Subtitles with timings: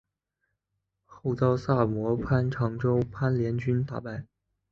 [1.05, 4.25] 后遭萨摩藩长州藩联军打败。